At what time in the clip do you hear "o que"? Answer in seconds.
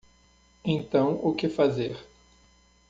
1.21-1.47